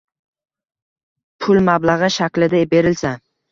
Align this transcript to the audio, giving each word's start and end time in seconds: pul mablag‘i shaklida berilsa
pul 1.45 1.61
mablag‘i 1.69 2.11
shaklida 2.19 2.65
berilsa 2.75 3.15